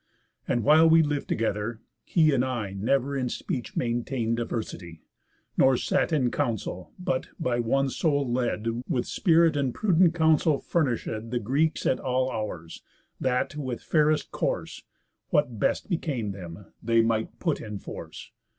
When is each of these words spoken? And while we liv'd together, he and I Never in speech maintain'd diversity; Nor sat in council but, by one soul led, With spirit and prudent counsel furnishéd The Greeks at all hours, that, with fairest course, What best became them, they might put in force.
And 0.47 0.63
while 0.63 0.89
we 0.89 1.03
liv'd 1.03 1.27
together, 1.29 1.79
he 2.03 2.33
and 2.33 2.43
I 2.43 2.73
Never 2.73 3.15
in 3.15 3.29
speech 3.29 3.77
maintain'd 3.77 4.37
diversity; 4.37 5.03
Nor 5.57 5.77
sat 5.77 6.11
in 6.11 6.31
council 6.31 6.91
but, 6.97 7.29
by 7.39 7.59
one 7.59 7.87
soul 7.91 8.27
led, 8.27 8.65
With 8.89 9.05
spirit 9.05 9.55
and 9.55 9.75
prudent 9.75 10.15
counsel 10.15 10.57
furnishéd 10.59 11.29
The 11.29 11.39
Greeks 11.39 11.85
at 11.85 11.99
all 11.99 12.31
hours, 12.31 12.81
that, 13.19 13.55
with 13.55 13.83
fairest 13.83 14.31
course, 14.31 14.81
What 15.29 15.59
best 15.59 15.87
became 15.87 16.31
them, 16.31 16.73
they 16.81 17.03
might 17.03 17.37
put 17.37 17.61
in 17.61 17.77
force. 17.77 18.31